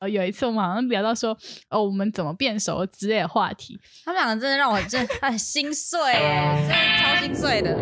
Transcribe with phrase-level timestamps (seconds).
[0.00, 1.36] 呃，有一次我们好像聊到说，
[1.68, 3.78] 哦，我们怎么变熟之类的话题。
[4.02, 7.76] 他们两个真的让我真的 很心碎，真的超心碎的。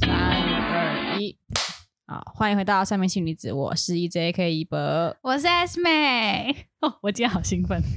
[0.00, 1.36] 三二一，
[2.08, 6.66] 好，欢迎回到三名星女子，我是 EJK 一博，我是 S 妹。
[6.80, 7.80] 哦，我今天好兴奋。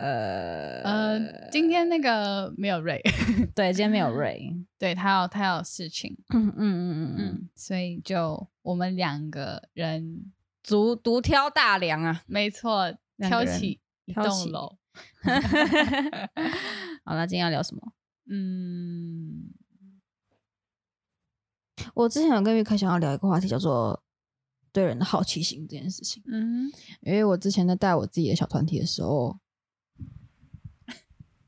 [0.00, 2.98] 呃呃，今天那个没有瑞，
[3.54, 10.32] 对，今天没有瑞， 对他有他有事情，嗯嗯嗯嗯嗯，所以就我们两个人
[10.62, 14.78] 独独挑大梁啊，没错，挑起一栋楼。
[17.04, 17.92] 好，了今天要聊什么？
[18.30, 19.52] 嗯，
[21.92, 24.02] 我之前有跟玉凯想要聊一个话题，叫做
[24.72, 26.22] 对人的好奇心这件事情。
[26.26, 29.38] 嗯，因为我之前在带我自己的小团体的时候。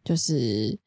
[0.04, 0.78] 就是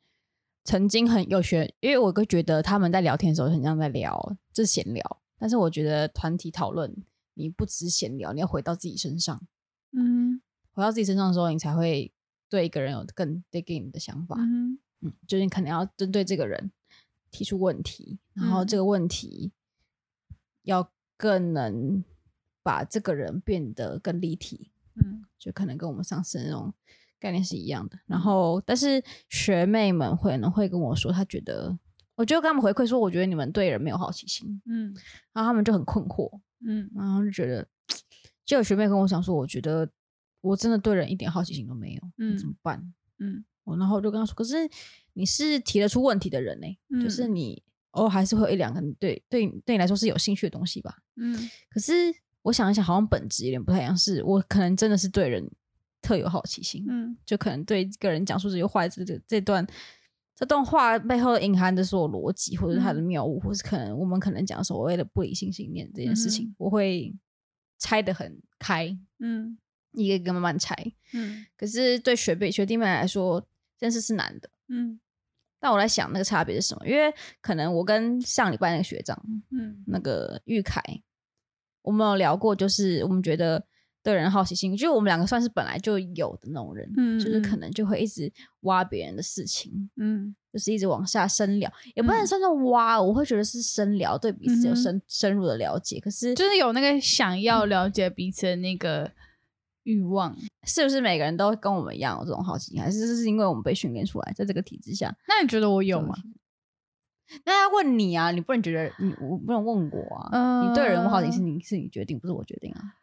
[0.64, 5.21] 曾经很有学，因为我会觉得他们在聊天的时候很像在聊，这是闲聊。
[5.38, 6.96] 但是我觉得团体讨论，
[7.34, 9.46] 你不只闲聊，你要回到自己身上。
[9.91, 12.12] 嗯，回到自己身上的时候，你才会
[12.49, 14.36] 对一个人有更 dig in 的想法。
[14.40, 16.71] 嗯，嗯，就是你可能要针对这个人
[17.30, 19.52] 提出问题，然后这个问题
[20.63, 22.04] 要更能
[22.63, 24.71] 把这个人变得更立体。
[24.96, 26.74] 嗯，就可能跟我们上次那种。
[27.20, 31.77] 概念是一样的，然后但是学妹们会呢会跟我说，她觉得，
[32.16, 34.94] 我就跟他们回馈说，我觉得你们对人没有好奇心，嗯，
[35.34, 36.30] 然后他们就很困惑，
[36.66, 37.68] 嗯，然后就觉得，
[38.46, 39.90] 就有学妹跟我讲说，我觉得
[40.41, 42.93] 我真的对人一点好奇心都没有，嗯，怎么办？
[43.20, 44.70] 嗯，我然后我就跟他说，可是
[45.13, 51.93] 你是提得出问题的人呢，嗯，就是你偶尔还是会有一两个你对对对你来说是有兴趣的东西吧，嗯，可是
[52.43, 55.49] 我想一想，好像本质有点不太一样，是我可能真的是对人。
[56.06, 59.66] 特有好奇心，嗯，就可能对一个人讲述这些话，这这这段
[60.36, 67.12] 这段话背后隐含的所有逻辑，或者他的谬误，嗯、或是可能我们可能讲所谓的不理性信念这件事情，嗯、我会
[67.80, 69.58] 拆得很开，嗯，
[69.94, 70.76] 一个一个慢慢拆，
[71.14, 71.44] 嗯。
[71.58, 73.42] 可是对学弟学弟妹来说，
[73.80, 75.00] 这件事是难的，嗯。
[75.60, 76.88] 但我在想那个差别是什么？
[76.88, 77.12] 因为
[77.42, 80.80] 可能我跟上礼拜那个学长，嗯，那个玉凯，
[81.82, 83.66] 我们有聊过，就是我们觉得。
[84.06, 96.00] 对人好奇心，就我们两个算是本来就有的那种人，嗯，就是可能就会一直挖别人的事情，嗯，就是一直往下深聊，也不能算是挖，我会觉得是深聊，对彼此有深深入的了解。
[96.00, 99.12] 可是就是有那个想要了解彼此的那个
[99.86, 102.80] 欲望，是不是每个人都跟我们一样有这种好奇心？
[102.80, 105.12] 还是这是因为我们被训练出来，在这个体制下？
[105.28, 106.14] 那你觉得我有吗？
[107.44, 110.30] 那要问你啊，你不能觉得你我不能问我啊？
[110.32, 112.94] 嗯，你对人的好奇心是你是你决定，不是我决定啊。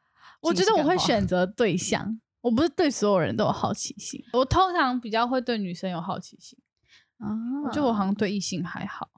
[0.42, 4.22] 我觉得我会选择对象，我不是对所有人都有好奇心。
[4.32, 6.58] 我通常比较会对女生有好奇心
[7.18, 7.30] 啊，
[7.64, 9.08] 我觉得我好像对异性还好。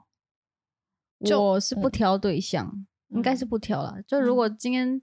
[1.25, 2.67] 就我是不挑对象，
[3.09, 4.03] 嗯、应该是不挑了。
[4.07, 5.01] 就如果今天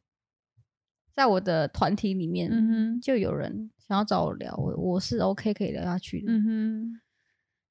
[1.11, 6.31] 在我的团体里面，嗯哼，就有人想要找我聊，我我是 OK 可以聊下去的。
[6.31, 7.01] 嗯哼，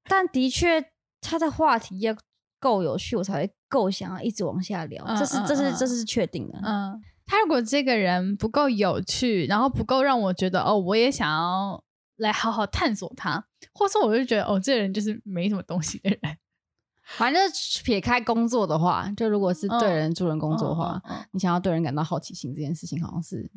[0.05, 0.91] 但的确
[1.21, 2.17] 他的话题要
[2.59, 5.06] 够有趣，我才会够想要一直往下聊。
[5.17, 6.59] 这是这是这是确定的。
[6.65, 7.00] 嗯。
[7.30, 11.80] 他如果这个人不够有趣，然后不够让我觉得哦，我也想要
[12.16, 16.19] 来好好探索他，或者说我就觉得哦，这个人就是没什么东西的人。
[17.16, 17.40] 反正
[17.84, 23.48] 撇开工作的话，就如果是对人助人工作的话，嗯嗯嗯、你想要对人感到好奇心这件事情，好像是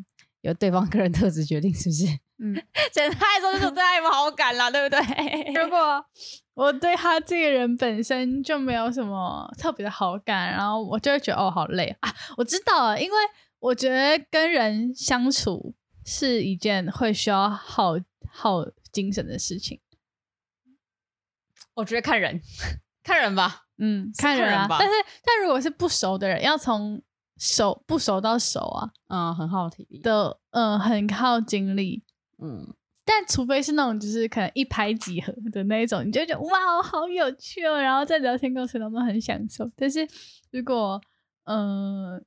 [0.42, 2.06] 由对方个人特质决定，是不是？
[2.44, 2.54] 嗯，
[2.94, 5.54] 简单来说就是对他有好感啦，对不对？
[5.60, 6.06] 如果
[6.54, 12.14] 我对他这个人本身就没有什么特别的好感，然后我就会觉得哦，好累啊！
[12.38, 13.18] 我知道了，因为。
[13.64, 15.74] 我觉得跟人相处
[16.06, 17.94] 是一件会需要耗
[18.30, 19.80] 耗精神的事情。
[21.74, 22.42] 我觉得看人，
[23.02, 24.68] 看人吧，嗯，看人啊。
[24.70, 24.94] 但是，
[25.24, 27.02] 但如果是不熟的人，要从
[27.38, 32.04] 熟不熟到熟啊，嗯，很耗体力的，嗯，很耗精力，
[32.40, 32.76] 嗯。
[33.06, 39.72] 但除非是那种就是可能一拍即合的那一种，你就觉得哇，好有趣哦，然后在聊天过程当中很享受。
[39.78, 40.06] 但是
[40.52, 41.02] 如果，
[41.46, 42.26] 嗯。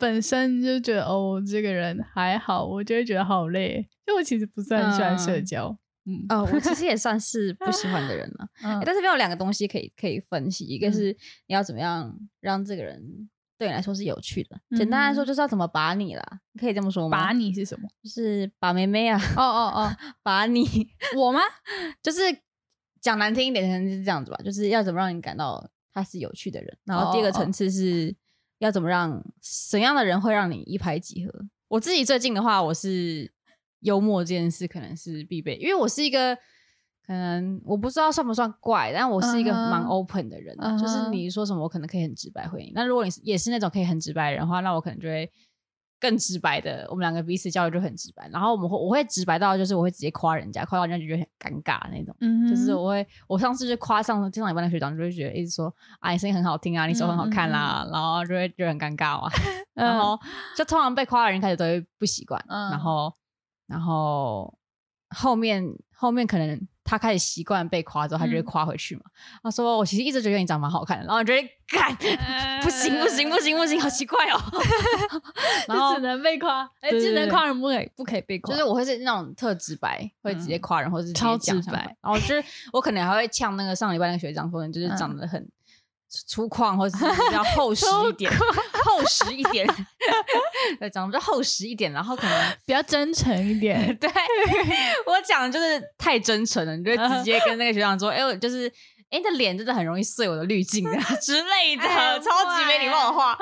[0.00, 5.68] 本身就觉得哦，这个人还好，我就会觉得好累，就我其实不是很喜欢社交。
[6.06, 8.48] 嗯，嗯哦，我其实也算是不喜欢的人了。
[8.64, 11.14] 嗯欸，但是没有两个东西可以可以分析，一个是
[11.46, 14.58] 你要怎么样让这个人对你来说是有趣的。
[14.70, 16.24] 嗯、简单来说，就是要怎么把你啦，
[16.58, 17.26] 可以这么说吗？
[17.26, 17.86] 把你是什么？
[18.02, 19.20] 就是把妹妹啊。
[19.36, 20.66] 哦哦哦， 把你
[21.14, 21.40] 我吗？
[22.02, 22.20] 就是
[23.00, 24.40] 讲难听一点，可能是这样子吧。
[24.42, 26.78] 就是要怎么让你感到他是有趣的人。
[26.84, 28.08] 然后第二个层次是。
[28.08, 28.29] 哦哦
[28.60, 29.20] 要怎么让
[29.68, 31.34] 怎样的人会让你一拍即合？
[31.68, 33.30] 我自己最近的话，我是
[33.80, 36.38] 幽默这件事可能是必备，因为我是一个。
[37.02, 40.80] 可能，我不知道算不算怪，但我是一个蛮 open 的人，uh huh.
[40.80, 42.70] 就是你说什么，我可能可以很直白回应。
[42.72, 45.28] 那如果你也是那种可以很直白的人的话，那我可能就会
[46.00, 48.26] 更直白的，我们两个彼此交流就很直白。
[48.32, 52.16] 然后我们会我会直白到就是我会直接夸人家，夸到人家就觉得很尴尬那种。
[52.20, 52.48] 嗯、uh，huh.
[52.48, 57.92] 就是我会我上次就夸上上一班的学长，就会觉得一直说啊，你声音很好听啊，你手很好看啦，uh.
[57.92, 59.30] 然后就会就很尴尬啊。
[59.74, 60.18] 然后
[60.56, 62.70] 就通常被夸的人开始都会不习惯，嗯、uh，huh.
[62.70, 63.14] 然后
[63.66, 64.58] 然后
[65.10, 65.64] 后面
[65.94, 66.66] 后面可能。
[66.90, 69.02] 他开始习惯被夸之后，他就会夸回去嘛。
[69.04, 71.94] 嗯、他说：“我其实一直觉得你长蛮好看的。”然后我觉得干
[72.62, 74.40] 不行不行不行不行，好奇怪哦。
[75.68, 78.52] 然后只能被夸，哎，只能夸人，不可以不可以被夸。
[78.52, 81.96] 就是我会是那种特直白，会直接夸人，或者是超直白。
[82.02, 82.42] 然后就是
[82.72, 85.48] 我可能还会呛那个上礼拜那个学长说，你就是长得很。
[86.26, 88.32] 粗犷，或者是 比较厚实一点，
[88.84, 89.64] 厚实一点，
[90.80, 93.78] 对，长得就厚实一点，然后可能比较真诚一点。
[93.96, 94.10] 对，
[95.06, 98.26] 我讲的就是太真诚了，你就直接跟那个学长说：“哎、uh huh.
[98.26, 98.66] 欸，我就是，
[99.10, 101.84] 哎、欸，你的脸真的很容易碎我的滤镜啊之类的，
[102.20, 103.38] 超级没礼貌的话。”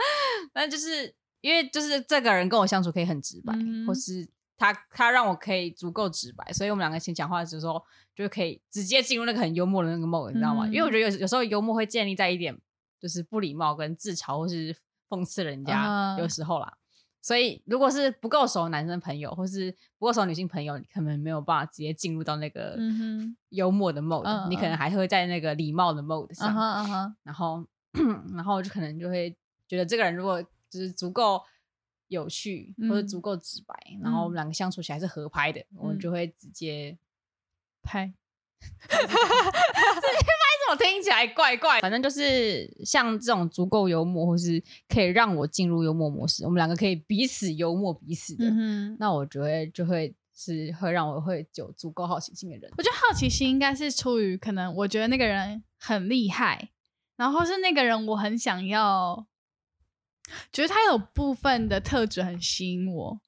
[0.53, 4.29] 但就是因为就是这个人跟我相处可以很直白，嗯、或是
[4.59, 7.83] 他他让我可以足够直白，所以我们两个先讲话的时候。
[8.25, 10.67] 就可以直接进入那个很幽默的那个 mode，你知道吗？
[10.67, 12.59] 嗯、因为我觉得有有时候幽默会建立在一点
[12.99, 14.75] 就是不礼貌跟自嘲或是
[15.09, 16.67] 讽刺人家，有时候啦。
[16.67, 16.79] 嗯、
[17.23, 22.77] 所以如果是不够熟的男生朋友或是不够熟的女性朋友，你可能没有办法直接进入到那个
[23.51, 26.53] 幽默的 mode，、嗯、你可能还会在那个礼貌的 mode 上。
[27.23, 27.65] 然后，
[28.35, 29.33] 然后就可能就会
[29.69, 31.41] 觉得这个人如果就是足够
[32.09, 36.99] 有趣或者足够直白，嗯、然后我们两个相处起来是合拍的，嗯、我们就会直接。
[37.89, 38.13] 拍，
[38.87, 39.15] 这些拍
[40.61, 41.81] 怎么听起来怪怪？
[41.81, 52.71] 反正就是像这种足够幽默，或是可以让我进入幽默模式，我们两个可以彼此幽默彼此的，嗯、哼那我觉得就会是会让我会有足够好奇心的人。
[52.77, 56.69] 我觉得好奇心应该是出于可能，我觉得那个人很厉害，
[57.17, 59.27] 然后是那个人我很想要，
[60.53, 63.21] 觉得他有部分的特质很吸引我，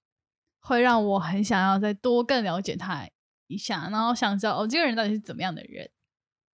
[0.60, 3.08] 会让我很想要再多更了解他。
[3.50, 5.91] 一下，然后想知道哦，这个人到底是怎么样的人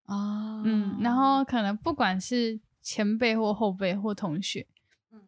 [0.06, 0.62] 啊？
[0.64, 4.66] 嗯，然后可能不管是前辈或后辈或同学，
[5.12, 5.20] 嗯，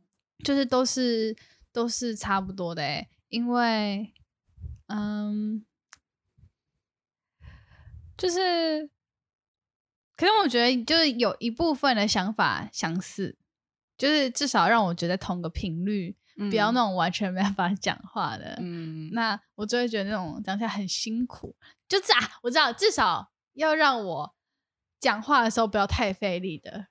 [0.43, 1.37] 就是都是
[1.73, 4.15] 都是差不多的诶，因为
[4.87, 5.65] 嗯，
[8.17, 8.89] 就是，
[10.17, 13.37] 可是我觉得就是有一部分的想法相似，
[13.97, 16.17] 就是至少让我觉得同个频率。
[16.49, 21.57] 不要那种完全没办法讲话的，嗯，那我就会觉得那种讲起来很辛苦。
[21.89, 24.35] 就是啊，我知道，至少要让我
[25.01, 26.87] 讲话的时候不要太费力的。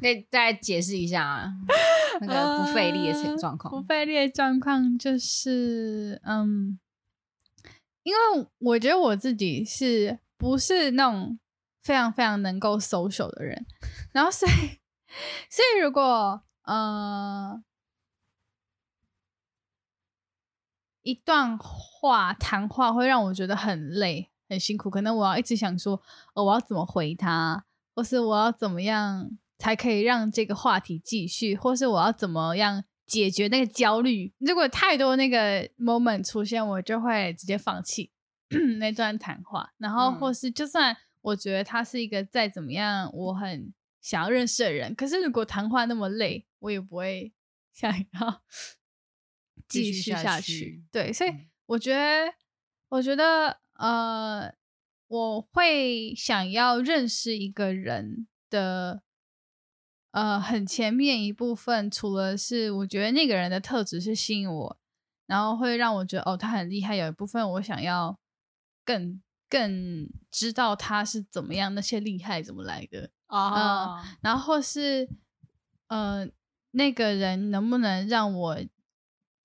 [0.00, 1.52] 可以再解释一下啊，
[2.20, 3.70] 那个不费力的情状况。
[3.70, 6.78] 不费力的状况就是，嗯，
[8.04, 8.18] 因为
[8.58, 11.38] 我觉得我自己是不是那种
[11.82, 13.66] 非常非常能够 social 的人，
[14.12, 14.52] 然后所以，
[15.50, 17.62] 所以如果，呃。
[21.02, 26.02] 一段话谈话会让我觉得很累、很辛苦，可能我要一直想说，
[26.34, 27.64] 哦，我要怎么回他，
[27.94, 34.32] 或是我要怎么样才可以让这个话题继续，或是我要怎么样解决那个焦虑。
[34.38, 38.10] 如果太多那个 moment 出现，我就会直接放弃
[38.78, 39.72] 那段谈话。
[39.78, 47.32] 然后，或是就算我觉得他是一个再怎么样我很想要认识的人，可是如果谈话那么累，我也不会
[47.72, 48.42] 想要。
[49.68, 51.30] 继续下去，对，所以
[51.66, 52.34] 我觉得，嗯、
[52.88, 54.54] 我觉得，呃，
[55.08, 59.02] 我会想要认识一个人的，
[60.12, 64.78] 呃，很前面一部分，除了是我觉得那个人的特质是吸引我，
[65.26, 66.96] 然后会让我觉得哦，他很厉害。
[66.96, 68.18] 有一部分我想要
[68.86, 69.20] 更
[69.50, 75.10] 更知道他是怎么样，那些厉害怎么来的啊、然后是，
[75.88, 76.26] 呃，
[76.70, 78.58] 那个人能不能让我。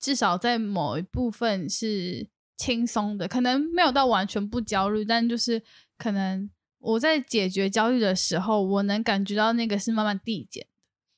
[0.04, 5.62] 至少在某一部分是轻松的，可能没有到完全不焦虑，但就是
[5.96, 10.68] 可能我在解决焦虑的时候，我能感觉到那个是慢慢递减的。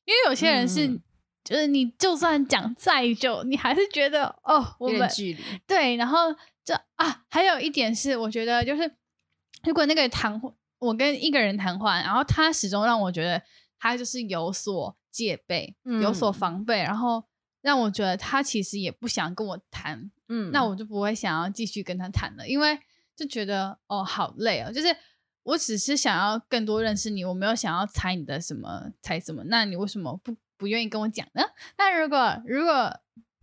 [0.04, 1.02] 因为有些人是，嗯、
[1.42, 5.10] 就是你就算讲再久，你还是觉得哦，我们
[5.66, 6.32] 对，然后
[6.64, 8.88] 这啊，还有一点是，我觉得就是
[9.64, 13.42] 如果那个谈话，我跟一个人谈话，然后他始终让我觉得
[13.80, 17.24] 他就是有所戒备，嗯、有所防备，然后。
[17.66, 22.78] 让我觉得他其实也不想跟我谈，嗯，那我就不会想要继续跟他谈了，因为
[23.16, 24.86] 就觉得哦，好累哦，就是
[25.42, 31.42] 我只是想要更多认识你，我没有想要猜你的什么猜什么，那你为什么不不愿意跟我讲呢？
[31.76, 32.96] 那如果如果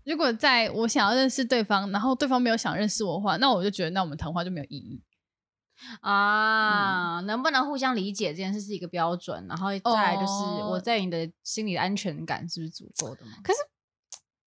[0.06, 5.02] 如果在我想要认识对方，然后对方没有想认识我的话，那我就觉得那我们谈话就没有意义
[6.00, 7.20] 啊。
[7.20, 13.34] 嗯、能不能互相理解这件事是一个标准，然后再来就是我在你的心里的安全感是不是足够的吗？
[13.44, 13.60] 可是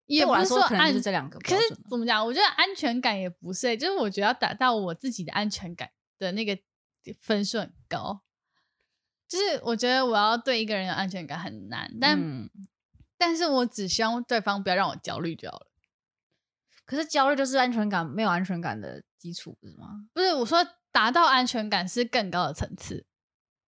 [0.06, 1.40] 也不是说可能就是这两个。
[1.40, 2.26] 可是怎么讲？
[2.26, 6.58] 我觉得安全感也不是、欸，就是我觉得要达到我自己的安全感的那个
[7.22, 8.22] 分数很高。
[9.28, 12.50] 就是我觉得我要对一个人有安全感很难，但、嗯、
[13.18, 15.68] 但是我只希望对方不要让我焦虑就好了。
[16.86, 20.08] 可是焦虑就是安全感没有安全感的基础，不是吗？
[20.14, 23.08] 不是，我说达到安全感是更高的层次，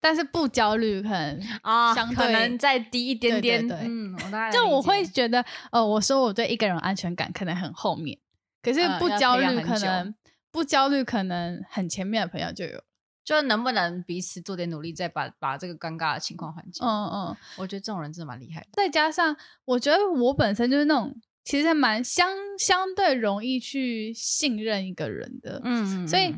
[0.06, 3.66] 但是不焦虑可能啊，相对、哦、可能再低一点点。
[3.66, 8.16] 对对对，嗯，就我会觉得，呃，我说我对一个人安全感可能很后面，
[8.62, 10.14] 可是不焦虑可能、嗯、
[10.52, 12.80] 不焦虑可能很前面的朋友就有。
[13.24, 16.84] 就能不能彼此做点努力，再把把这个尴尬的情况缓解？
[16.84, 18.68] 嗯嗯，我觉得这种人真的蛮厉害的。
[18.74, 25.60] 再加上，我觉得我本身就是那种其实还蛮相相对容易去信任一个人的。
[25.64, 26.32] 嗯，嗯，所以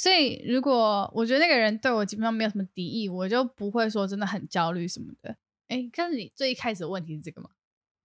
[0.00, 5.36] 所以如果我觉得那个人对我基本上没有什么敌意，我就不会说真的很焦虑什么的。
[5.68, 7.50] 哎，可是你最一开始的问题是这个吗？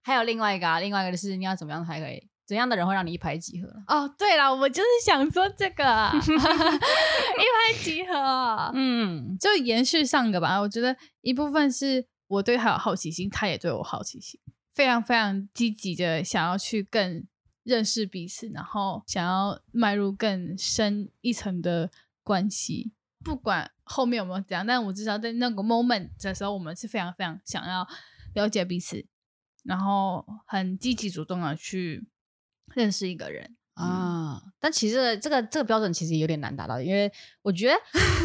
[0.02, 2.28] 还有另外一个啊，另外一个就是你要怎么样才可以？
[2.46, 3.68] 怎样的人会让你一拍即合？
[3.86, 8.70] 哦，对了，我就是想说这个 一拍即合。
[8.76, 10.60] 嗯，就延续上个吧。
[10.60, 14.38] 我觉得一部分是我对他有好奇心，他也对我好奇心，
[14.74, 17.26] 非常非常积极的想要去更
[17.66, 21.90] 认识彼此，然后想要迈入更深一层的
[22.22, 22.92] 关系。
[23.22, 27.86] 不管后面有没有怎样，但我至少在那个 moment 的时候，我们是非常非常想要
[28.34, 29.04] 了解彼此，
[29.64, 32.08] 然后很积极主动的去。
[32.74, 37.74] 认识一个人啊，但其实这个这个标准其实有点难达到，因为我觉得，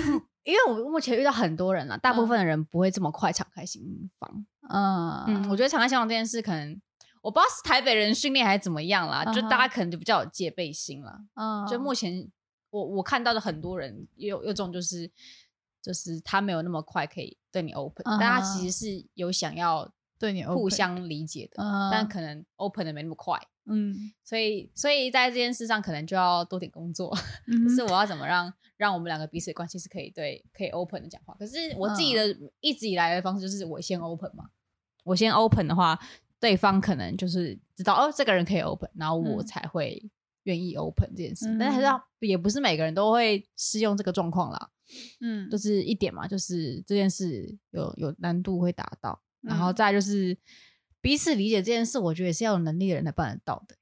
[0.44, 4.46] 因为我目前遇到很多人了，大部分的人不会这么快敞开心房。
[4.68, 6.82] 嗯嗯，我觉得敞开心房这件事，可能
[7.22, 11.20] 我不知道是台北人训练还是怎么样啦，就大家可能就比较有戒备心了。
[11.36, 12.30] 嗯，就目前
[12.72, 15.10] 我我看到的很多人有有种就是
[15.82, 23.40] 就是他没有那么快可以对你 open，但他其实是有想要对你互相理解的，但可能 open 的没那么快。
[23.66, 27.16] 嗯，所以所以在这件事上可能就要多点工作，
[27.48, 31.36] 嗯、 就是我要怎么让让我们两个彼此的关系是可以对可以 open 的讲话。
[31.36, 34.46] 可是我自己的一直以来的方式就是我先 open 嘛，
[35.04, 36.00] 我先 open 的话，
[36.42, 40.12] 对方可能就是知道哦这个人可以 open，然后我才会
[40.44, 41.48] 愿意 open 这件事。
[41.48, 44.70] 嗯、但是要也不是每个人都会适用这个状况啦，
[45.22, 50.38] 嗯，就是一点嘛，就是这件事有有难度会达到，然后再就是。
[51.04, 53.76] 彼此理解这件事，我觉得也是要有能力的人才办得到的，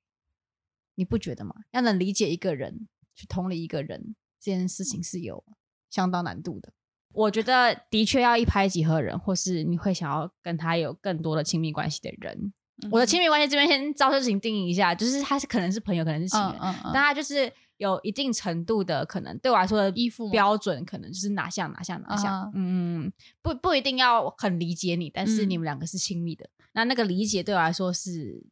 [0.96, 1.54] 你不觉得吗？
[1.72, 5.44] 要能理解一个人，去同理一个人，这件事情是有
[5.90, 6.72] 相当难度的。
[7.14, 12.54] 我觉得的确要一拍即合的人，或是你会想要跟他有更多的亲密关系的人。
[12.84, 20.30] 嗯、我的亲密关系这边先照事情定义一下，就是他是可能是朋友，可能是情人，嗯嗯嗯、但他就是有一定程度的可能对我来说的依附。
[20.30, 23.12] 标准，可能就是哪项哪项哪项，嗯，
[23.42, 26.46] 不不一定要很理解你，但是你们两个是亲密的。
[26.46, 28.46] 嗯那那个理解对我来说是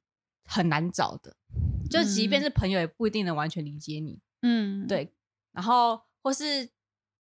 [0.44, 1.38] 很难找的，
[1.88, 5.14] 就即便是朋友也不一定能完全理解你，嗯，对。
[5.54, 6.68] 然后或是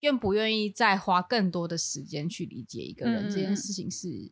[0.05, 4.31] 愿不愿意再花更多的时间去理解一个人，嗯、这件事情是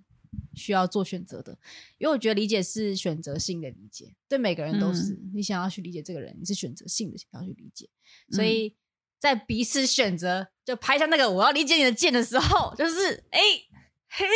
[0.54, 1.58] 需要做选择的，
[1.98, 5.14] 因为我觉得理解是选择性的理解，对每个人都是。
[5.14, 7.88] 嗯、你想要去理解这个人，你是选择性的想要去理解，
[8.30, 8.76] 所以
[9.18, 13.40] 在彼此选择就拍下那个我要理解你的键的时候，就是哎。
[13.40, 13.68] 欸
[14.14, 14.26] 嘿，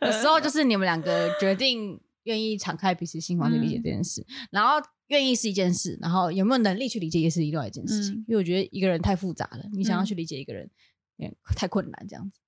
[0.00, 4.76] 有时候就是你们两个决定愿意敞开彼此心房去理解这件事，嗯、然后
[5.08, 8.14] 愿意是一件事，然后有没有能力去理解也是另外一件事情。
[8.14, 10.70] 嗯、因为我觉得一个人太复杂了，你想要去理解一个人，
[11.18, 12.40] 嗯、太困难这样子。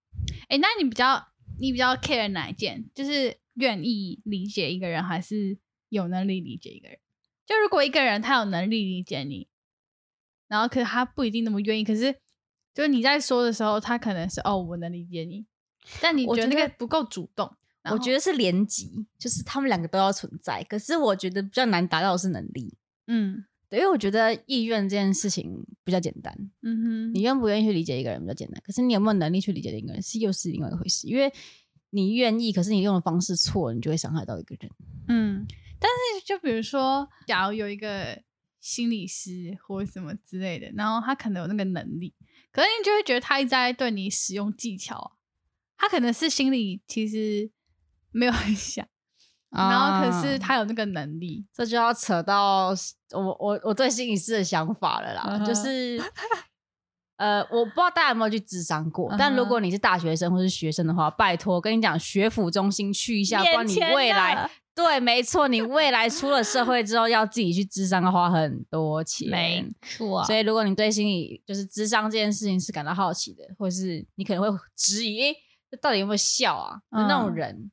[0.49, 1.29] 哎、欸，那你比较
[1.61, 2.85] 你比较 care 哪一件？
[2.95, 6.99] 就是愿意理解一个人，还是有能力理解一个人？
[7.47, 9.49] 就如果一个人他有能力理解你，
[10.49, 12.13] 然后可是他不一定那么愿意，可是
[12.75, 15.47] 就是你在说的时候，他可能是哦，我能理解你。
[16.03, 17.57] 但你觉得那个不够主动？
[17.93, 20.63] 我觉，得是连级，就是他们两个都要存在。
[20.65, 22.77] 可是我觉得比较难达到的是能力。
[23.07, 26.33] 嗯，对，因为我觉得意愿这件事情比较简单。
[26.63, 31.07] 嗯哼，你愿不愿意去理解一个人比较简单，可是你有没有能力去理解一个人是又是另外一回事。
[31.09, 31.33] 因为
[31.91, 34.71] 你愿意，可是你用的方式错，你就会伤害到一个人。
[35.09, 35.47] 嗯，
[35.79, 38.23] 但是就比如说，假如有一个
[38.61, 42.15] 心理师或什么之类的，然后他可能有那个能力，
[42.53, 45.17] 可是你就会觉得他一直在对你使用技巧。
[45.81, 47.49] 他可能是心里其实
[48.13, 48.87] 没有很想，
[49.51, 52.69] 啊、然后可是他有那个能力，这就要扯到
[53.13, 55.39] 我我我对心理师的想法了啦。
[55.39, 55.47] Uh.
[55.47, 56.01] 就是
[57.17, 59.17] 呃，我不知道大家有没有去智商过，uh huh.
[59.19, 69.29] 但如果你是大学生或是学生的话，拜托跟你讲，学府中心去一下，关你未来对，没错，你未来出了社会之后，要自己去智商，要花很多钱。
[69.29, 75.35] 没错，所以如果你对心理就是智商这件事情是感到好奇的，或者是你可能会质疑，
[75.69, 76.79] 这到底有没有效啊？
[76.91, 77.69] 嗯、那种人，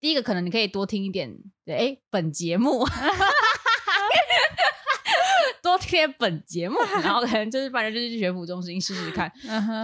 [0.00, 1.32] 第一个可能你可以多听一点，
[1.64, 2.84] 对，哎，本节目，
[5.62, 9.30] 多听点本节目，然后可能就是反正就是去学府中心试试看，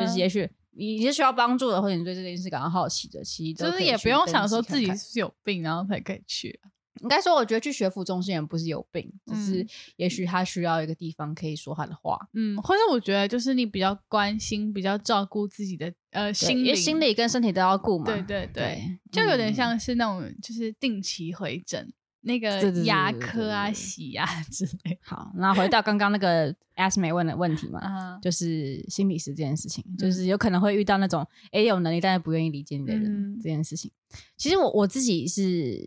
[0.00, 0.49] 就是也许。
[0.76, 6.74] 你是需要帮助的，或者你对这件事感到好奇的，其实就是也不用想说自己是有病，然后才可以去啊。
[7.03, 12.19] 应该说，我觉得去学府中心人不是有病，嗯、只是也许他需要一个地方可以说他的话。
[12.35, 18.05] 嗯，或者我觉得就是你比较关心、比较照顾自己的呃心理，心理跟身体都要顾嘛。
[18.05, 21.93] 对对对，对就有点像是那种就是定期回诊。
[22.27, 24.99] 那个牙科啊，洗牙之类。
[25.03, 28.23] 好，那回到刚刚那个 Ask 美问的问题嘛，uh.
[28.23, 33.91] 就是心理师这件事情，就是有可能会遇到那种哎、欸、有能力但是不愿意理解你的人、嗯、这件事情。
[34.39, 35.87] 其实我我自己是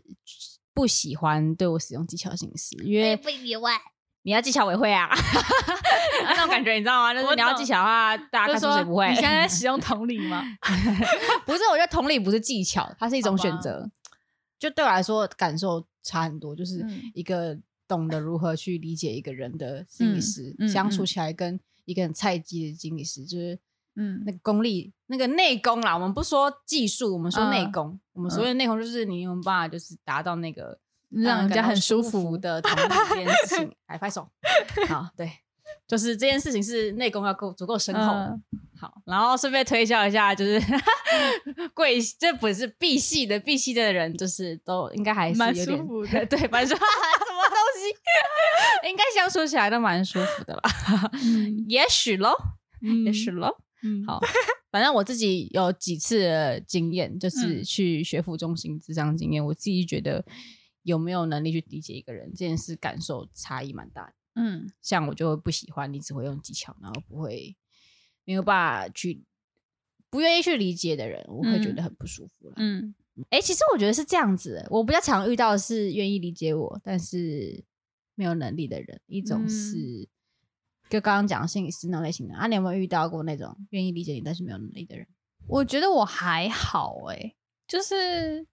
[0.78, 3.72] 不喜欢对我使用技巧心理师，因为不以外，
[4.22, 5.10] 你要技巧我也会啊，
[6.22, 7.12] 那种感觉你知道吗？
[7.12, 9.08] 就是你要技巧的话，大家看书谁不会？
[9.08, 10.44] 你现在在使用同理吗？
[11.44, 13.90] 不是，我觉得同理不是技巧，它是一种选择。
[14.56, 15.84] 就对我来说，感受。
[16.00, 16.82] 差很多，就是
[17.12, 23.58] 一个懂得如何去理解一个人的心理师，嗯、相处起来跟一个很菜鸡的心理师，就是
[23.98, 25.92] 嗯，那个功力，那个内功啦。
[25.94, 27.88] 我们不说技术，我们说内功。
[27.88, 30.78] 嗯、我们所谓的内功，就是你有办法，就是达到那个
[31.10, 33.74] 让人家很舒服的 同理这件事情。
[33.88, 34.28] 来拍手，
[34.88, 35.30] 好，对。
[35.86, 38.42] 就是这件事情是内功要够足够深厚，嗯、
[38.78, 40.60] 好，然后顺便推销一下，就是
[41.72, 50.70] 贵，这不是 B 系的 B 系的人，就是都应该还是有点舒服的，对，蛮舒服，什么东西，应该相处起来都蛮舒服的吧？
[51.24, 52.34] 嗯、也许喽，
[52.82, 54.20] 嗯、也许喽，嗯，好，
[54.70, 60.24] 反正我自己有几次的经验，就是去学府中心智商经验，我自己觉得
[60.82, 64.12] 有没有能力去理解一个人这件事，感受差异蛮大的。
[64.34, 67.56] 嗯，像我就会不喜欢你只会用技巧，然后不会
[68.24, 69.24] 没有办法去
[70.10, 72.52] 不愿意去理解的人，我会觉得很不舒服。
[72.56, 72.94] 嗯，
[73.30, 77.64] 哎、欸，其实我觉得是这样子，我比较常遇到的是愿意理解我，但是
[78.14, 79.00] 没有能力的人。
[79.06, 80.08] 一种是，嗯、
[80.88, 85.06] 就刚刚讲的心理师那类型的啊，你有没有遇到过那种愿意理解你但是没有能力的人？
[85.46, 87.34] 我觉得我还好、欸，哎，
[87.66, 88.46] 就是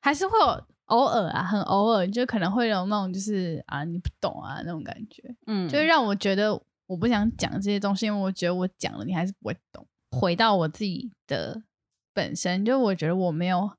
[0.00, 0.64] 还是会有。
[0.88, 9.86] 偶尔啊，很偶尔，就可能会有那种就是啊，你不懂啊那种感觉，嗯，就让我觉得我不想讲这些东西，因为我觉得我讲了你还是不会懂。
[10.12, 11.62] 回到我自己的
[12.14, 13.70] 本身，就我觉得我没有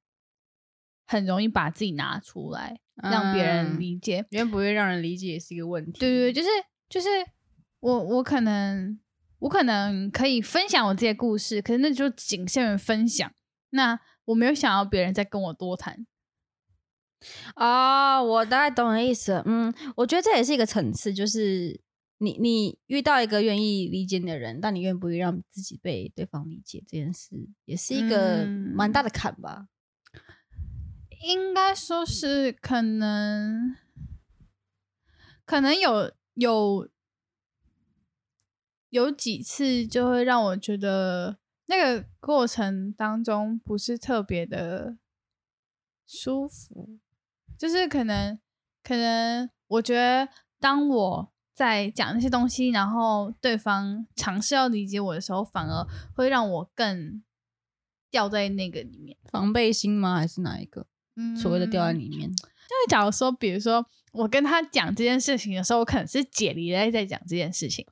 [1.07, 5.99] 很容易把自己拿出来让别人理解，因为、嗯、不会让人理解也是一个问题。
[5.99, 6.47] 对对对，就是
[6.89, 7.07] 就是
[7.79, 8.99] 我我可能
[9.39, 13.31] 我可能可以分享我这些故事，可是那就仅限于分享，
[13.69, 16.05] 那我没有想要别人再跟我多谈。
[17.55, 19.43] 啊，我大概懂你的意思。
[19.45, 21.79] 嗯，我觉得这也是一个层次，就是
[22.17, 29.67] 你你遇到一个愿意理解你的人，但你愿不愿意让自己被对方理解这件事，也是一个蛮大的坎吧。
[30.11, 30.19] 嗯，
[31.27, 33.75] 应该说是可能，
[35.45, 36.89] 可能有有
[38.89, 44.97] 有几次就会让我觉得那个过程当中不是特别的
[46.07, 46.97] 舒服。
[47.57, 48.39] 就是可能，
[48.81, 50.29] 可能我觉得，
[50.61, 57.21] 当我在讲那些东西，然后对方尝试要理解我的时候，反而会让我更
[58.09, 59.17] 掉在那个里面。
[59.29, 60.15] 防备心吗？
[60.15, 60.87] 还是哪一个？
[61.17, 62.31] 嗯，所谓的掉在里面。
[62.79, 67.85] 就是假如说，比如说我跟他讲这件事情的时候，我可能是解离在在讲这件事情，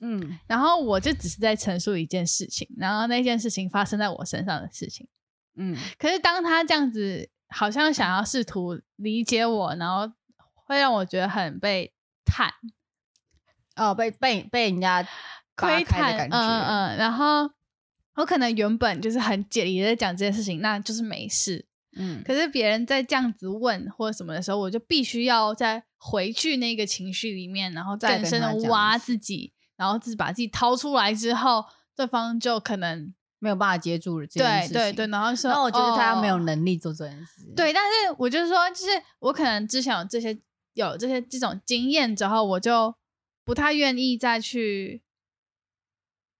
[0.00, 5.08] 嗯，然后我就只是在陈述一件事情，然后那件事情发生在我身上的事情，
[5.56, 5.76] 嗯。
[5.98, 7.30] 可是当他这样子。
[7.52, 10.14] 好像想要试图理解我，然后
[10.54, 11.92] 会让我觉得很被
[12.24, 12.48] 探，
[13.74, 15.02] 哦，被被被人家
[15.56, 16.96] 窥探的感觉，嗯嗯。
[16.96, 17.50] 然后
[18.14, 22.22] 我可能原本就是很解离的在讲这件事情，那就是没事，嗯。
[22.24, 31.64] 可是别人在这样子问或者什么的时候，我就必须要再回去那个情绪里面，然后再更深的挖自己，然后自己把自己掏出来之后，
[31.96, 33.14] 对方就可能。
[33.42, 37.48] 没有办法接住这件事情，对对对，然后说，那我觉得他没有能力做这件事。
[37.48, 40.38] 哦、对，但是我就是说，就是我可能之前有这些
[40.74, 42.94] 有这些这种经验之后，我就
[43.42, 45.02] 不太愿意再去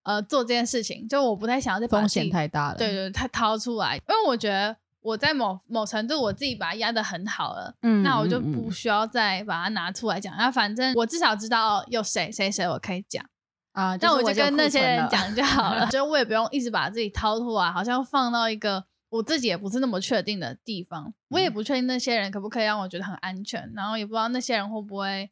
[0.02, 2.76] 呃做这件事情，就我不太想要再把风险太大了。
[2.76, 10.36] 对对，他掏出来，因为我觉得我在某某程度我自己把它压得很好了，嗯，那我就不需要再把它拿出来讲。
[10.36, 13.24] 那、嗯嗯、反正我至少知道有谁谁谁我可以讲。
[13.72, 25.30] 啊，那我就跟那些人讲就好了， 就我也不用一直把自己掏出来，好像放到一个我自己也不是那么确定的地方，我也不确定那些人可不可以让我觉得很安全，然后也不知道那些人会不会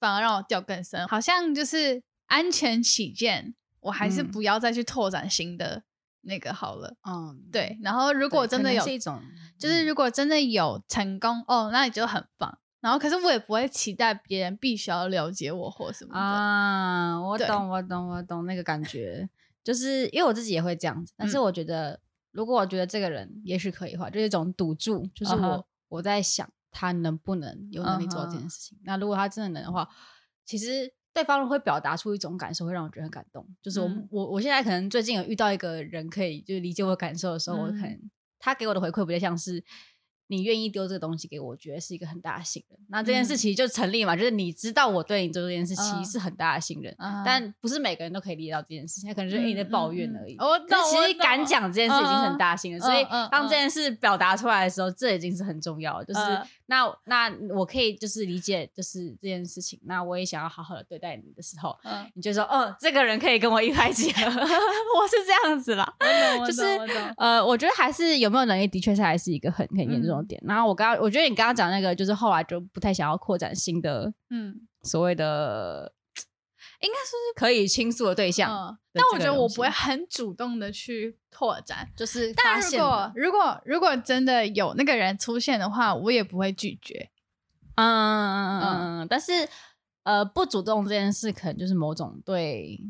[0.00, 1.06] 反而让我掉更深。
[1.06, 5.84] 好像就是安全起见，我还是不要再去拓展新的
[6.24, 6.96] 那个好了。
[7.08, 7.78] 嗯，对。
[7.82, 9.20] 然后如果真的有，是一种
[9.58, 12.58] 就是如果真的有成功哦，那你就很棒。
[12.80, 17.20] 然后可是我也不会期待别人必须要了解我或什么的啊。
[17.20, 19.28] 我懂，我懂，我懂那个感觉，
[19.62, 22.00] 就是因为我自己也会这样子，但是我觉得。
[22.34, 25.64] 如果我觉得这个人也许可以的话，就是一种赌注，就是我、uh huh.
[25.88, 28.76] 我在想他能不能有能力做到这件事情。
[28.78, 28.84] Uh huh.
[28.86, 29.88] 那如果他真的能的话，
[30.44, 33.46] 其实对方会表达出一种感受，会让我觉得很感动。
[33.62, 39.64] 就是我、嗯、我我现在可能最近有遇到一个人，可以就是理解我感受的时候，嗯、我可能他给我的回馈比较像是。
[40.28, 42.78] 你愿意丢这个东西给我，我觉得是一个很大的信任。
[42.88, 46.94] 那这件事其实就成立嘛，嗯、就是你知道我对你做这件事，其实是很大的信任。
[46.98, 50.36] 嗯、但不是每个人都可以理解到这件事情，他可能就是你在抱怨而已。
[50.38, 56.06] 我、嗯嗯、其实敢讲这件事已经很大的信任，嗯、所以当这件事表达出来的时候，嗯、这已经是很重要的。
[56.06, 56.20] 就是。
[56.20, 65.86] 嗯那那我可以就是理解就是这件事情，那我也想要好好的对待你的时候，嗯，你就说，嗯，这个人可以跟我一拍即合， 我是这样子啦，
[66.46, 66.62] 就是
[67.18, 70.13] 呃，我觉得还是有没有能力，的确是还是一个很很严重
[70.46, 75.92] 然后我刚刚我觉得你刚刚讲那个，就是后来就不太想要扩展新的，嗯，所谓的。
[76.80, 82.32] 应该说是可以倾诉的对象，嗯，但我觉得我不会很主动的去拓展，就是。
[82.34, 87.10] 但如果如果如果真的有那个人出现的话，我也不会拒绝。
[87.76, 89.48] 嗯嗯嗯嗯，但是
[90.02, 92.80] 呃，不主动这件事，可能就是某种对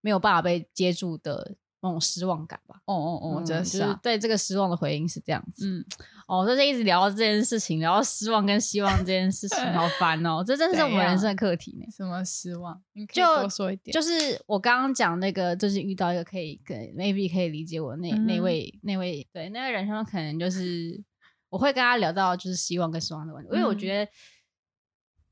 [0.00, 1.56] 没有办法被接住的。
[1.82, 5.66] 那种失望感吧，哦哦哦，我觉得是对这个失望的回应是这样子。
[5.66, 5.84] 嗯，
[6.28, 11.86] 哦，就是一直聊到这件事情，聊到失望跟希望这件事情， 好烦哦，这真的是我们人生的课题呢。
[11.90, 12.78] 什么失望？
[12.92, 13.92] 你可以多说一点。
[13.94, 21.02] 就是我刚刚讲那个，就是遇到一个可以跟 maybe 可以理解我那那位那位对那位人生可能就是
[21.48, 24.12] 我会跟他聊到就是希望跟失望的问题，因为我觉得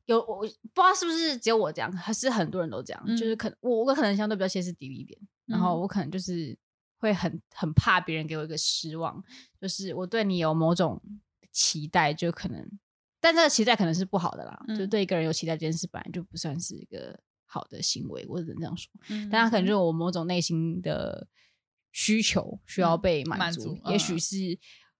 [0.06, 5.20] 有我不知道是不是只有我这样，还是很多人都这样，就是可能我我可能相对比较歇斯底里一点。
[5.48, 6.56] 然后我可能就是
[6.98, 9.22] 会很很怕别人给我一个失望，
[9.58, 11.02] 就是我对你有某种
[11.50, 12.68] 期待，就可能，
[13.18, 14.64] 但这个期待可能是不好的啦。
[14.68, 18.92] 嗯、就对一个人有期待这件事本来就不算是一个好的行为，我只能这样说。
[19.08, 21.26] 嗯、但他可能就是我某种内心的
[21.92, 24.58] 需求需要被满足，嗯、也许是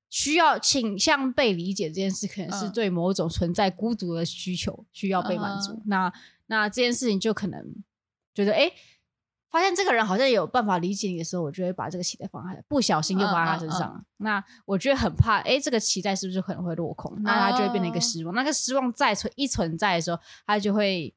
[0.09, 5.73] 需要倾向被理解这件事，可能是对某种存在孤独的需求需要被满足。
[5.73, 6.13] 嗯、那
[6.47, 7.75] 那这件事情就可能
[8.33, 8.61] 觉得哎。
[8.61, 8.75] 诶
[9.51, 13.95] 发现这个人好像有办法理解你的时候，我就会把这个期待放在，不小心就放在他身上。
[13.95, 17.17] 嗯嗯嗯、那我觉得很怕，哎，这个期待是不是可能会落空？
[17.23, 18.35] 那他就会变成一个失望。
[18.35, 21.15] 嗯、那个失望再存一存在的时候，他就会，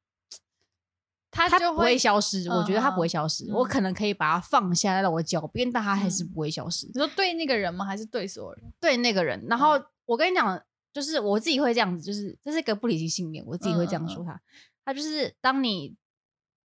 [1.30, 2.48] 他他不会消失。
[2.48, 3.46] 嗯、我觉得他不会消失。
[3.52, 6.88] 嗯、我可能可以把它放下在我脚边，但他还是不会消失。
[6.88, 7.84] 你说对那个人吗？
[7.84, 8.64] 还是对所有人？
[8.80, 9.46] 对那个人。
[9.50, 10.62] 然后、嗯、我跟你讲，
[10.94, 14.40] 就是我自己会这样子，就是这是一个不理性信念，我自己会这样说他。
[14.86, 15.98] 他就是当你。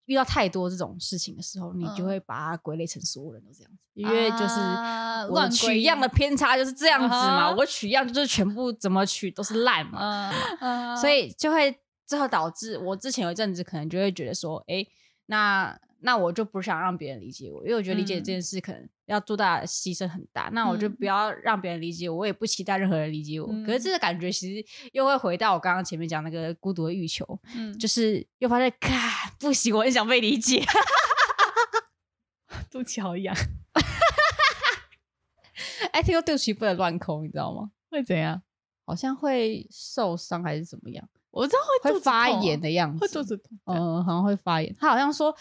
[0.06, 4.60] 遇到太多这种事情的时候，你就会把它归类成所有人都这样子，因为就是
[5.30, 10.32] 我取样的偏差就是这样子嘛，我取样就是全部怎么取都是烂嘛，
[10.96, 14.86] 所以就会最后导致我之前有一阵子可能就会觉得说，哎，
[15.28, 15.80] 那。
[16.02, 20.50] 那我就不想让别人理解我，因为我觉得理解这件事可能要做大的牺牲很大。
[20.50, 23.48] 嗯、那我就不要让别人理解我，我也不期待任何人理解我。
[23.52, 30.64] 嗯、可是这个感觉其实又会回到我刚刚前面讲那个孤独的欲求，嗯，就是又发现，咔，不行，我很想被理解，
[32.72, 33.36] 肚脐好痒。
[35.92, 37.70] 哎，听说肚脐不能乱抠，你知道吗？
[37.90, 38.42] 会怎样？
[38.86, 41.08] 好像会受伤还是怎么样？
[41.32, 44.76] 我知道会会发炎的样子，会肚子痛，嗯，好像会发炎。
[44.80, 45.36] 他好像说。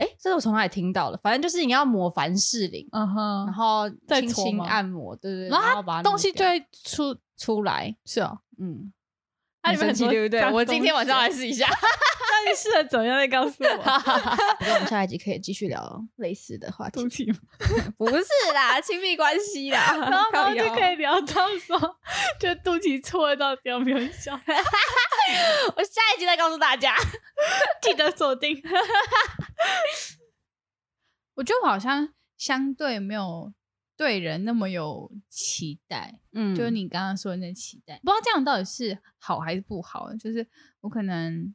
[0.00, 1.18] 哎，这是我从哪里听到的？
[1.22, 8.92] 反正就是你要抹凡士林，嗯哼，然后轻轻按摩，对对，然后把东西就会出出来，是哦，嗯，
[9.62, 10.50] 那你们很奇对不对？
[10.50, 11.68] 我今天晚上来试一下
[12.42, 13.18] 那你试了怎么样？
[13.18, 13.68] 再告诉我。
[14.72, 17.02] 我们下一集可以继续聊类似的话题，
[17.98, 21.78] 不是啦，亲密关系啦，然后然后就可以聊到说，
[22.40, 24.32] 就肚脐搓到底有没有效？
[25.76, 26.94] 我下一集再告诉大家，
[27.82, 28.56] 记得锁定。
[31.34, 33.52] 我觉得我好像相对没有
[33.96, 40.12] 对人那么有期待，嗯，就是你刚刚说的那期待，不知道这样到底是好还是不好。
[40.14, 40.46] 就是
[40.80, 41.54] 我可能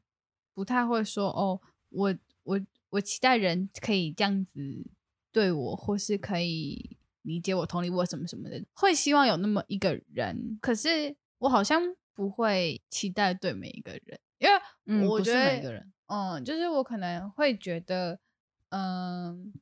[0.53, 4.85] 不太会说哦，我我我期待人可以这样子
[5.31, 10.57] 对我，或是可以理解我、同理我什么什么的，会希望有那么一个人。
[10.61, 15.91] 可是我好像不会期待对每一个人，因为我觉得、每个人。
[16.07, 18.19] 嗯，就是我可能会觉得，
[18.69, 19.53] 嗯，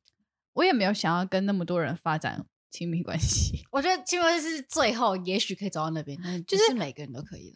[0.53, 3.65] 我也没有想要跟那么多人发展亲密关系。
[3.71, 7.55] 我觉得亲密关系是最后也许可以走到那边，就是、每个人都可以了。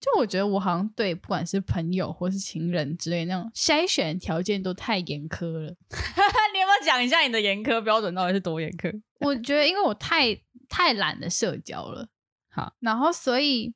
[0.00, 5.76] 就我觉得我好像对不管是朋友或是情人之类那种筛选条件都太严苛了。
[6.54, 8.98] 你要不要讲一下你的严苛标准到底是多严苛？
[9.20, 10.34] 我觉得因为我太
[10.70, 12.08] 太懒得社交了，
[12.48, 13.74] 好，然后所以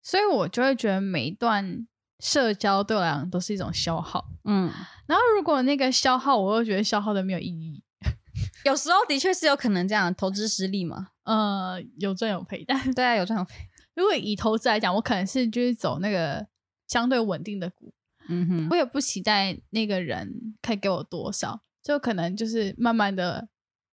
[0.00, 1.84] 所以我就会觉得每一段
[2.24, 4.72] 社交对我来讲都是一种消耗，嗯，
[5.06, 7.82] 然后如果那个消耗我又觉得消耗的没有意义，
[8.64, 13.68] 有时候的确是有可能这样投资失利嘛，呃，有赚有赔，但对啊，有赚有赔。
[13.94, 16.46] 如果以投资来讲，我可能是就是走那个
[16.88, 17.92] 相对稳定的股，
[18.30, 23.48] 嗯哼，我也不期待那个人可以给我多少，就可能就是慢慢的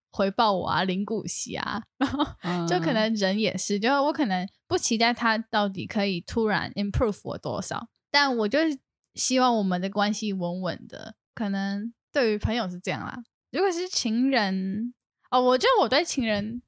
[0.09, 8.77] 回报我啊，领股息啊， 然后就可能人也是，就我可能不期待他到底可以突然 improve 我多少，但我就是
[9.15, 11.15] 希望我们的关系稳稳的。
[11.33, 14.93] 可能对于朋友是这样啦，如果是情人
[15.31, 16.61] 哦，我觉得我对情人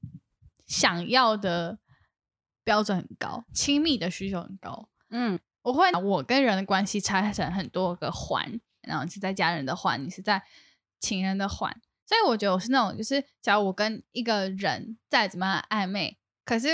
[0.65, 1.77] 想要的。
[2.65, 4.87] 标准很高，亲密的需求很高。
[5.09, 10.41] 嗯，我会把我跟人的关系拆成很多个环，然后你是在家人的环，你是在
[11.01, 11.77] 情人的环。
[12.05, 16.69] 所以我觉得我是那种，就是假如我跟一个人再怎么样暧昧，可是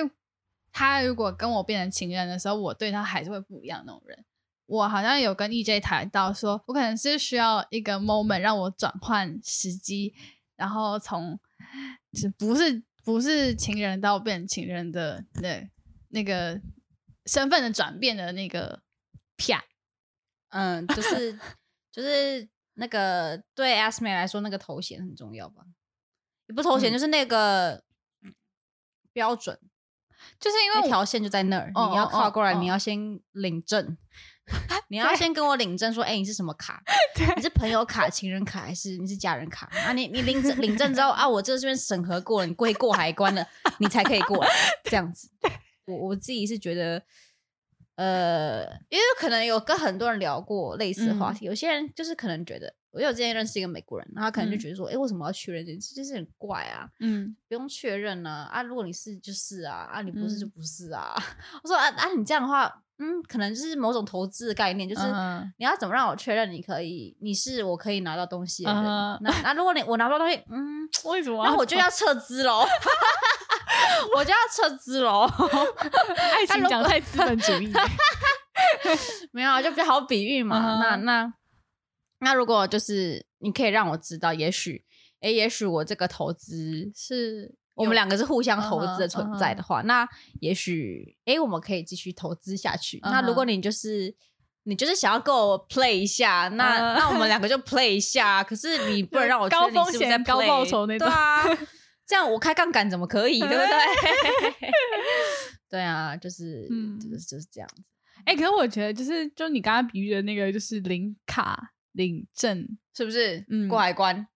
[0.72, 4.24] 他如果跟我变成情人的时候，我对他还是会不一样那种人。
[4.70, 10.14] 我好像有跟 EJ 谈到说，说我可能是需要一个 moment 让我转换时机，
[10.56, 11.40] 然后从
[12.14, 15.70] 是不是不是情人到变情人的那。
[16.12, 16.60] 那个
[17.28, 18.82] 身份的转变的那个
[19.38, 19.64] 啪，
[20.48, 21.40] 嗯，就是
[21.92, 25.62] 就是那个对 Asme 来说，那个头衔很重要吧？
[26.48, 27.84] 也不头衔，就是那个
[29.14, 29.70] 标准，嗯、
[30.40, 34.39] 就是因为那条线就在那儿，哦、你要跨过来，哦哦、你要先领证，哦、
[34.90, 36.82] 你要先跟我领证，说，哎对，你是什么卡？
[37.36, 39.70] 你是朋友卡、情人卡，还是你是家人卡？
[39.86, 43.48] 啊，你你领证领证之后啊，我这这边审核过了，你过过海关了，
[43.80, 44.50] 你才可以过来，
[44.86, 45.30] 这样子。
[45.86, 47.02] 我我自己是觉得，
[47.96, 55.94] 呃，因为可能有跟很多人聊过类似的话题，嗯、有些人就是可能觉得，我有之前认识一个美国人，然后他可能就觉得说，哎、嗯，为什么要确认这件事？
[55.94, 61.14] 就是很怪啊，嗯，不用确认呢，啊，如果你是就是啊，啊，你不是就不是啊。
[61.18, 65.02] 嗯、 我说啊啊，你这样的话，嗯，可能就是某种投资的概念，就是
[65.58, 68.84] 你要怎么让我确认你可以，你是我可以拿到东西的人。
[68.84, 71.46] 嗯、那那如果你我拿不到东西，嗯， 为什么？
[71.46, 72.66] 那我就要撤资喽。
[74.16, 75.30] 我就要撤资喽！
[76.16, 77.72] 爱情讲太资本主义，
[79.32, 80.58] 没有啊，就比较好比喻嘛。
[80.58, 80.80] Uh huh.
[80.80, 81.34] 那那
[82.20, 84.84] 那如果就是你可以让我知道，也许
[85.22, 89.88] 哎，也许我这个投资是我们两个是互相投资的存在的话，uh huh.
[89.88, 90.10] 那
[90.42, 93.00] 也许哎，我们可以继续投资下去。
[93.00, 93.12] Uh huh.
[93.12, 94.16] 那如果你就是
[94.64, 97.00] 你就是想要跟我 play 一下，那、uh huh.
[97.00, 98.44] 那我们两个就 play 一下。
[98.44, 101.08] 可是你不能让我高风险高报酬那种。
[101.08, 101.44] 对啊。
[102.10, 104.72] 这样我开杠杆怎么可以，对不对？
[105.70, 107.84] 对啊，就是，嗯，就是就是这样子。
[108.26, 113.46] 哎、欸，可是我觉得，就是就你刚刚比喻的那个，就是零卡领证，是不是？
[113.50, 114.28] 嗯，过海关，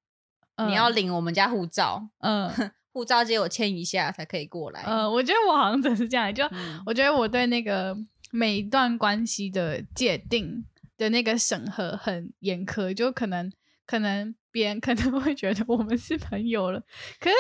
[0.56, 2.50] 嗯、你要领我们家护照，嗯，
[2.92, 4.84] 护照借我签一下才可以过来。
[4.86, 7.98] 嗯，我觉得我好像真是这样，就、嗯、我觉得我对那个
[8.32, 10.66] 每一段关系的界定
[10.98, 13.52] 的那个审核很严苛，就可能
[13.86, 16.84] 可能别人 可能会觉得我们是朋友了，
[17.20, 17.36] 可是。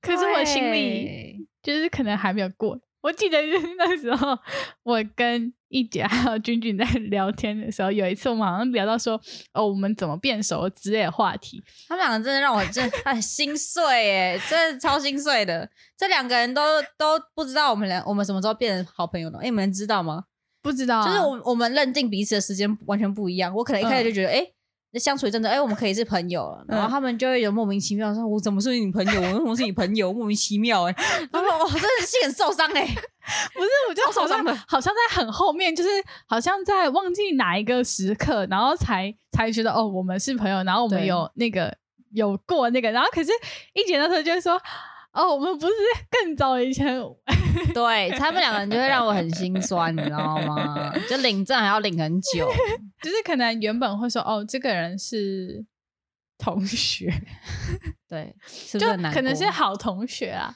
[0.00, 2.80] 可是我心里就是可能还没有过。
[3.00, 3.38] 我记得
[3.78, 4.36] 那时候，
[4.82, 9.20] 我跟一姐还有君君在 聊天的时候，有一次我们好像聊到说，
[9.52, 11.62] 哦，我们怎么变熟之类的话题。
[11.88, 15.68] 他们两个真的让我真的 很心碎，哎，真的超心碎的。
[15.96, 16.62] 这两个人都
[16.96, 19.38] 都不知道我们俩我们什么时候变成好朋友了。
[19.38, 20.24] 哎，你们知道吗？
[20.60, 23.54] 不知道、啊，就是我我们认定彼此的时间完全不一样。
[23.54, 24.44] 我可能一开始就觉得，哎、
[24.94, 26.64] 相处一阵子，哎、欸，我们可以是朋友了。
[26.68, 29.20] 然后他们就会有莫名其妙说：“我怎么是你朋友？
[29.20, 30.12] 我为什么是你朋友？
[30.12, 32.86] 莫名其妙、欸。”哎，他说：“哇，真的是心很受伤哎、欸。
[33.52, 35.88] ”不是，我觉得好像好像在很后面，就是
[36.26, 41.76] 好像在忘记哪一个时刻，然后才才觉得哦，我们是朋友，然后我们有那个
[42.12, 43.30] 有过那个，然后可是
[43.74, 44.58] 一姐那时候就会说。
[45.12, 45.72] 哦，我们不是
[46.10, 46.86] 更早以前，
[47.74, 50.92] 对他们两个人就会让我很心酸，你知道吗？
[51.08, 52.48] 就领证还要领很久，
[53.02, 55.64] 就是可能原本会说哦，这个人是
[56.36, 57.12] 同学，
[58.08, 58.34] 对？
[58.78, 60.54] 就可能是好同学啊，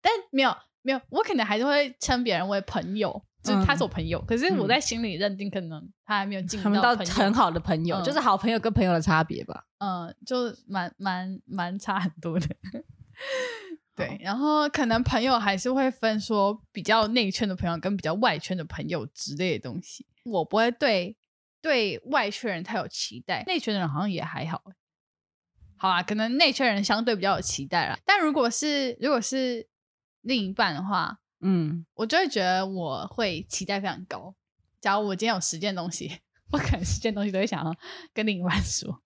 [0.00, 12.46] 但没有没有，我可能还是会称别人为朋友，就是他是我朋友，嗯、可是我在心里认定，可能他还没有进入到很好的朋友，嗯、就是好朋友跟朋友的差别吧，嗯，就蛮蛮蛮差很多的。
[13.96, 20.04] 对，然后可能朋友还是会分说比较内圈的朋友跟比较外圈的朋友之类的东西。
[20.24, 21.16] 我不会对
[21.60, 24.62] 对外圈人太有期待，内圈的人好像也还好，
[25.76, 27.98] 好啊，可能内圈人相对比较有期待啦。
[28.04, 29.68] 但如果是如果是
[30.22, 34.34] 另一半的话，嗯，我就会觉得我会期待非常高。
[34.80, 37.72] 假如我今天有十件东西， 我可能十件东西都会想要
[38.12, 39.02] 跟另一半说。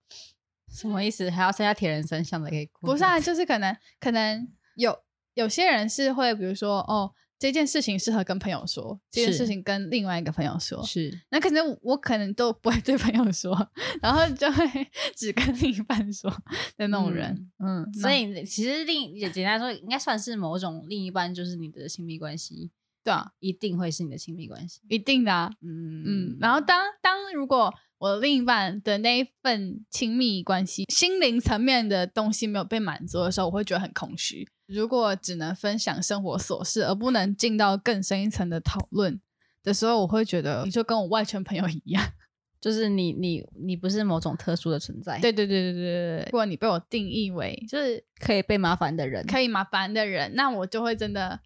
[0.71, 1.29] 什么意思？
[1.29, 2.69] 还要剩下铁人三项的可以？
[2.81, 4.97] 不是啊，就是可能可能有
[5.33, 11.21] 有些人是会，比如说哦，这件事情适合跟朋友说，这件事情跟另外一个朋友说，是。
[11.29, 13.55] 那可能我可能都不会对朋友说，
[14.01, 14.65] 然后就会
[15.15, 16.29] 只跟另一半说
[16.77, 17.49] 的那种人。
[17.59, 22.71] 嗯，嗯，所以其实另也简单说，应该算是某种另一半，就是你的亲密关系。
[23.01, 25.49] 对啊，一定会是你的亲密关系，一定的啊。
[25.61, 26.37] 嗯嗯。
[26.41, 34.47] 然后当当如果我另一半的那一份亲密关系，心灵层面的东西没有被满足的时候，我会觉得很空虚。
[34.65, 39.19] 如果只能分享生活琐事，而不能进到更深一层的讨论
[39.63, 42.03] 的时候，我会觉得你就跟我外圈朋友一样，
[42.61, 45.19] 就是你你你不是某种特殊的存在。
[45.19, 46.25] 对对对对对对。
[46.25, 51.41] 如果你被我定义为就是可以被麻烦的人，可以麻烦的人，那我就会真的。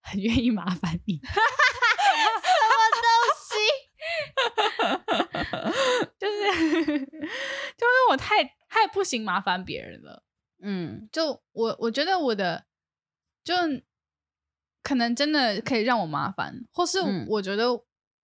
[0.00, 3.04] 很愿意麻烦你， 什么东
[3.44, 5.27] 西？
[6.18, 10.22] 就是就是我太太不行麻烦别人了。
[10.62, 12.64] 嗯，就我我觉得我的
[13.44, 13.54] 就
[14.82, 17.68] 可能真的可以让我麻烦，或是我觉得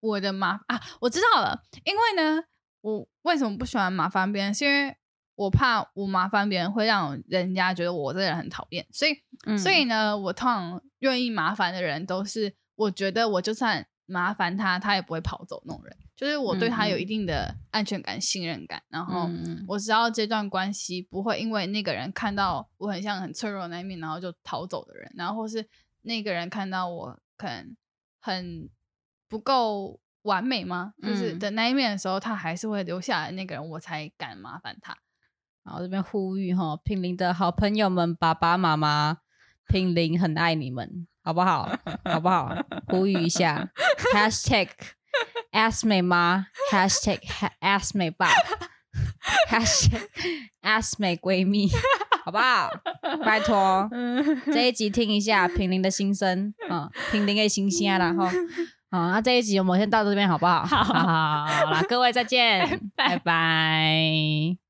[0.00, 2.44] 我的麻、嗯、啊，我知道了，因为呢，
[2.80, 4.52] 我为什么不喜欢麻烦别人？
[4.52, 4.96] 是因为
[5.37, 19.30] 我怕我麻烦别人会让人家觉得我这个人很讨厌，所以、嗯、所以呢，我通常愿意麻烦的人都是我觉得我就算麻烦他，他也不会跑走那种人，就是我对他有一定的安全感、嗯、信任感，然后
[19.66, 25.66] 我知道这段关系不会因为那个人看到我很像很脆弱的那一面，然后就逃走的人，然后或是
[26.02, 27.76] 那个人看到我可能
[28.20, 28.68] 很
[29.28, 30.94] 不够完美吗？
[31.02, 34.96] 就是的那一面的时候，他还是会留下来，那个人我才敢麻烦他。
[35.64, 39.20] 然后这边呼吁哈，品林的好朋友们，爸爸妈妈，
[39.66, 41.68] 品林很爱你们，好不好？
[42.04, 42.54] 好不好？
[42.88, 43.68] 呼吁一下，
[44.14, 44.68] #hashtag
[45.52, 47.18] ask 美妈， #hashtag
[47.60, 48.28] ask 美爸
[49.48, 50.08] ，#hashtag
[50.62, 51.70] ask 美闺蜜，
[52.24, 52.70] 好不好？
[53.24, 53.88] 拜托，
[54.46, 58.26] 这一集听一下平林的心声，嗯，平林的心声啦，然后，
[58.90, 60.64] 好，那这一集我们先到这边，好不好？
[60.66, 64.63] 好，好，好，好，好啦，各位再见，拜拜。